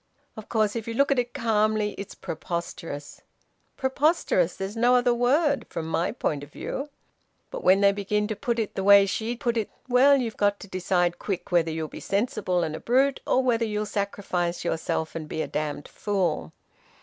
[0.35, 3.21] Of course, if you look at it calmly, it's preposterous.
[3.77, 6.89] Preposterous there's no other word from my point of view.
[7.51, 10.59] But when they begin to put it the way she put it well, you've got
[10.61, 15.13] to decide quick whether you'll be sensible and a brute, or whether you'll sacrifice yourself
[15.13, 16.51] and be a damned fool...